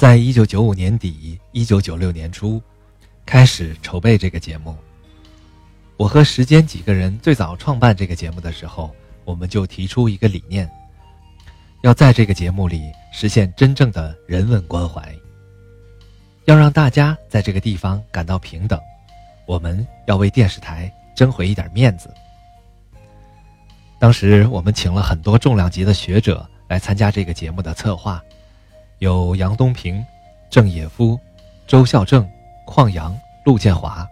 [0.00, 2.58] 在一九九五年底、一九九六年初，
[3.26, 4.74] 开始筹备这个节目。
[5.98, 8.96] 我和时间几个人最早创办这个节目的时候，
[9.26, 10.66] 我们就提出一个理念，
[11.82, 15.14] 要在这个节目里实现真正的人文关怀，
[16.46, 18.80] 要让大家在这个地方感到平等。
[19.44, 22.10] 我们要为电视台争回一点面子。
[23.98, 28.18] 当时我们请了很多重量级的学者来参加这个节目的策划。
[29.00, 30.04] 有杨东平、
[30.50, 31.18] 郑也夫、
[31.66, 32.28] 周孝正、
[32.66, 34.06] 邝阳、陆建华，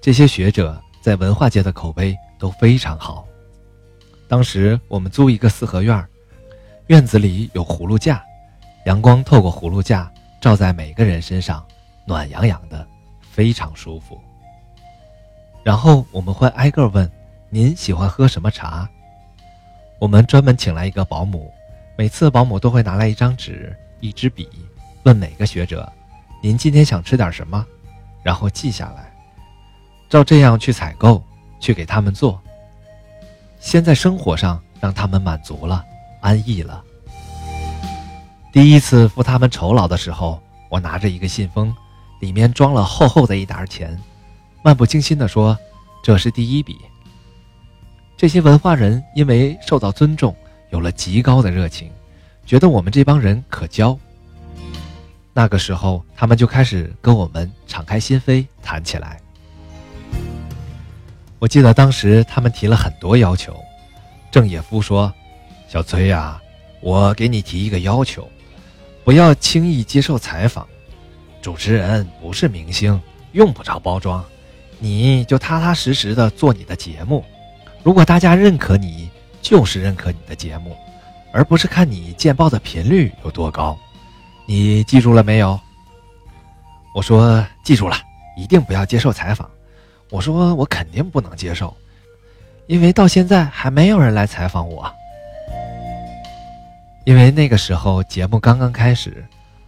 [0.00, 3.24] 这些学者在文化界的口碑都非常好。
[4.26, 6.08] 当时我们租一个四合院儿，
[6.88, 8.20] 院子里有葫芦架，
[8.84, 11.64] 阳光透过葫芦架照在每个人身上，
[12.04, 12.84] 暖洋洋的，
[13.20, 14.20] 非常舒服。
[15.62, 17.08] 然后我们会挨个问
[17.48, 18.88] ：“您喜欢喝什么茶？”
[20.00, 21.48] 我们专门请来一个保姆，
[21.96, 23.74] 每次保姆都会拿来一张纸。
[24.04, 24.46] 一支笔，
[25.04, 25.90] 问每个学者
[26.42, 27.64] ：“您今天想吃点什么？”
[28.22, 29.10] 然后记下来，
[30.10, 31.24] 照这样去采购，
[31.58, 32.38] 去给他们做。
[33.58, 35.82] 先在生活上让他们满足了，
[36.20, 36.84] 安逸了。
[38.52, 40.38] 第一次付他们酬劳的时候，
[40.68, 41.74] 我拿着一个信封，
[42.20, 43.98] 里面装了厚厚的一沓钱，
[44.62, 45.58] 漫不经心地说
[46.04, 46.76] ：“这是第一笔。”
[48.18, 50.36] 这些文化人因为受到尊重，
[50.68, 51.90] 有了极高的热情。
[52.46, 53.98] 觉得我们这帮人可交。
[55.32, 59.20] 那个时候，他们就开始跟我们敞开心扉谈起来。
[61.38, 63.56] 我记得当时他们提了很多要求。
[64.30, 65.12] 郑也夫说
[65.68, 66.40] ：“小崔呀，
[66.80, 68.28] 我给你提一个要求，
[69.04, 70.66] 不要轻易接受采访。
[71.42, 73.00] 主持人不是明星，
[73.32, 74.24] 用不着包装，
[74.78, 77.24] 你就踏踏实实的做你的节目。
[77.82, 79.08] 如果大家认可你，
[79.42, 80.76] 就是认可你的节目。”
[81.34, 83.76] 而不是看你见报的频率有多高，
[84.46, 85.58] 你记住了没有？
[86.94, 87.96] 我说记住了，
[88.36, 89.50] 一定不要接受采访。
[90.10, 91.76] 我说我肯定不能接受，
[92.68, 94.88] 因为到现在还没有人来采访我。
[97.04, 99.26] 因为那个时候节目刚刚开始，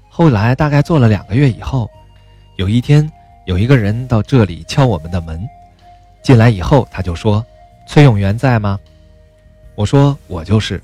[0.09, 1.91] 后来大概做了两个月以后，
[2.59, 3.11] 有一天
[3.45, 5.45] 有一个人到这里敲我们的门，
[6.23, 7.45] 进来以后他就说
[7.89, 8.79] ：“崔永元在吗？”
[9.75, 10.81] 我说我就是。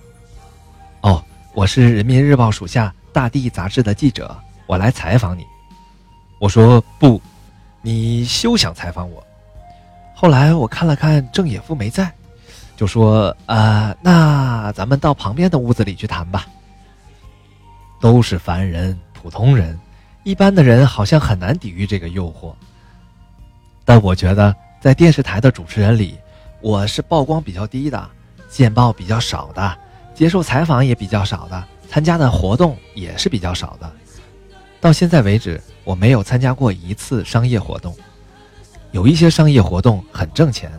[1.02, 4.36] 哦，我是人民日报属下《大地》杂志的记者，
[4.66, 5.44] 我来采访你。
[6.38, 7.20] 我说不，
[7.82, 9.22] 你休想采访我。
[10.14, 12.12] 后来我看了看郑野夫没在，
[12.76, 16.46] 就说啊，那咱们到旁边的屋子里去谈吧。
[18.00, 19.78] 都是凡人、普通人，
[20.22, 22.54] 一般的人好像很难抵御这个诱惑。
[23.84, 26.16] 但我觉得，在电视台的主持人里，
[26.60, 28.10] 我是曝光比较低的，
[28.48, 29.78] 见报比较少的。
[30.14, 33.92] 接受采访也比较少的，参加的活动也是比较少的。
[34.80, 37.96] 到现在为止，我没有参加过一次商业活动。
[38.90, 40.70] 有一些商业活动很挣钱，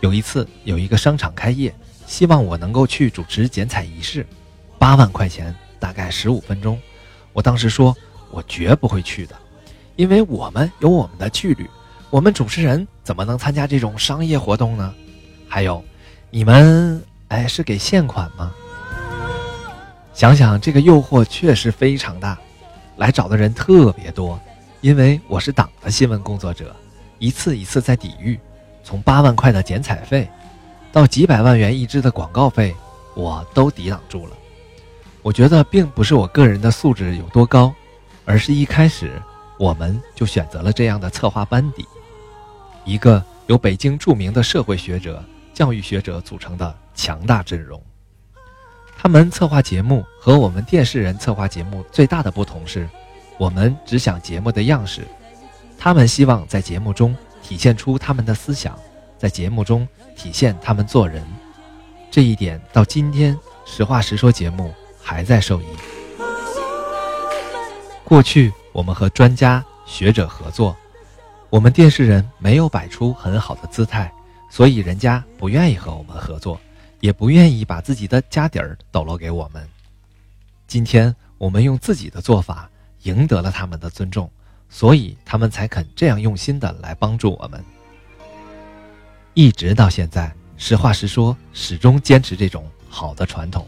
[0.00, 1.74] 有一次有一个商场开业，
[2.06, 4.26] 希望我能够去主持剪彩仪式，
[4.78, 6.78] 八万块钱，大概十五分钟。
[7.32, 7.96] 我当时说，
[8.30, 9.34] 我绝不会去的，
[9.94, 11.66] 因为我们有我们的纪律，
[12.10, 14.94] 我们主持人怎么能参加这种商业活动呢？
[15.48, 15.82] 还有，
[16.30, 18.52] 你们哎是给现款吗？
[20.16, 22.38] 想想这个诱惑确实非常大，
[22.96, 24.40] 来找的人特别多，
[24.80, 26.74] 因为我是党的新闻工作者，
[27.18, 28.40] 一次一次在抵御，
[28.82, 30.26] 从八万块的剪彩费，
[30.90, 32.74] 到几百万元一支的广告费，
[33.14, 34.32] 我都抵挡住了。
[35.20, 37.70] 我觉得并不是我个人的素质有多高，
[38.24, 39.20] 而是一开始
[39.58, 41.86] 我们就选择了这样的策划班底，
[42.86, 45.22] 一个由北京著名的社会学者、
[45.52, 47.78] 教育学者组成的强大阵容。
[48.98, 52.88] 他们策划节目和我们电视人策划节目最大的不同是，
[53.38, 55.06] 我们只想节目的样式，
[55.78, 58.76] 他们希望在节目中体现出他们的思想，
[59.18, 59.86] 在节目中
[60.16, 61.22] 体现他们做人。
[62.10, 65.66] 这一点到今天，实话实说节目还在受益。
[68.02, 70.74] 过去我们和专家学者合作，
[71.50, 74.10] 我们电视人没有摆出很好的姿态，
[74.50, 76.58] 所以人家不愿意和我们合作。
[77.00, 79.66] 也不愿意把自己的家底儿抖落给我们。
[80.66, 82.68] 今天我们用自己的做法
[83.02, 84.30] 赢得了他们的尊重，
[84.68, 87.62] 所以他们才肯这样用心的来帮助我们。
[89.34, 93.66] 一直到现在，实话实说，始终坚持这种好的传统。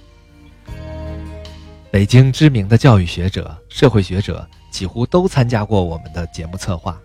[1.90, 7.00] 北京知名的教育学者、社会学者几乎都参加过我们的节目策划。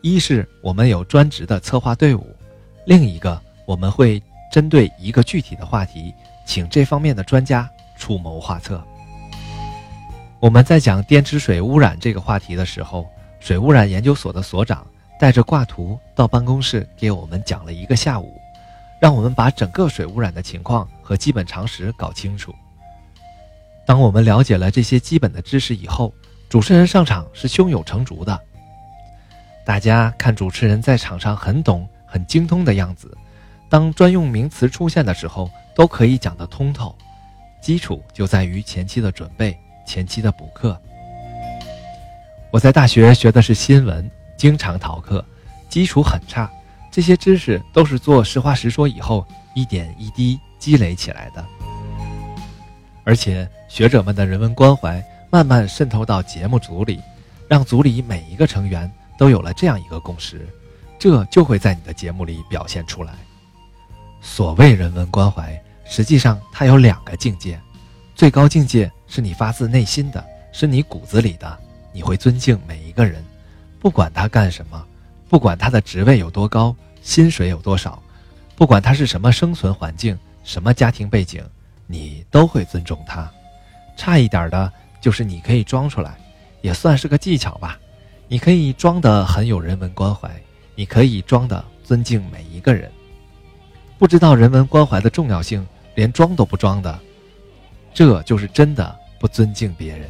[0.00, 2.36] 一是我们有专职的策划队伍，
[2.86, 4.22] 另一个我们会。
[4.50, 6.14] 针对一个具体的话题，
[6.44, 8.82] 请这方面的专家出谋划策。
[10.40, 13.06] 我们在讲电池水污染这个话题的时候，
[13.40, 14.86] 水污染研究所的所长
[15.18, 18.40] 带着挂图到办公室给我们讲了一个下午，
[19.00, 22.54] 让我们把整个水污染的情况和基本常识搞清楚。
[23.84, 26.12] 当我们了解了这些基本的知识以后，
[26.48, 28.40] 主持人上场是胸有成竹的。
[29.64, 33.16] 大家看主持人在场上很懂、很精通的样子，
[33.68, 36.94] 当专用名词出现的时候，都可以讲得通透。
[37.60, 39.58] 基础就在于前期的准备。
[39.86, 40.78] 前期的补课，
[42.50, 45.24] 我在大学学的是新闻，经常逃课，
[45.70, 46.50] 基础很差。
[46.92, 51.42] 这些知识都是做实话实说以后一点一滴积累起来的。
[53.02, 57.00] 而且学者们的人文关怀慢慢渗透到节目组里，
[57.48, 60.46] 让组里每一个成员都有了这样一个共识，
[60.98, 63.14] 这就会在你的节目里表现出来。
[64.20, 67.60] 所谓人文关怀，实际上它有两个境界。
[68.14, 71.58] 最高境界是你发自内心的，是你骨子里的，
[71.92, 73.24] 你会尊敬每一个人，
[73.78, 74.84] 不管他干什么，
[75.28, 78.02] 不管他的职位有多高，薪水有多少，
[78.56, 81.42] 不管他是什么生存环境，什么家庭背景，
[81.86, 83.30] 你都会尊重他。
[83.96, 86.18] 差一点的就是你可以装出来，
[86.60, 87.78] 也算是个技巧吧。
[88.26, 90.30] 你可以装得很有人文关怀，
[90.74, 92.90] 你可以装的尊敬每一个人。
[93.98, 95.66] 不知道人文关怀的重要性，
[95.96, 96.98] 连装都不装的。
[97.92, 100.08] 这就是真的不尊敬别人。